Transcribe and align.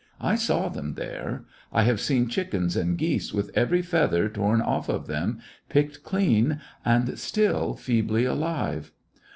I 0.19 0.33
saw 0.33 0.67
them 0.67 0.95
there. 0.95 1.45
I 1.71 1.83
have 1.83 2.01
seen 2.01 2.27
chickens 2.27 2.75
and 2.75 2.97
geese 2.97 3.35
with 3.35 3.51
every 3.55 3.83
feather 3.83 4.27
torn 4.29 4.59
off 4.59 4.89
of 4.89 5.05
them, 5.05 5.39
picked 5.69 6.01
clean, 6.01 6.59
and 6.83 7.19
still 7.19 7.75
feebly 7.75 8.25
alive. 8.25 8.91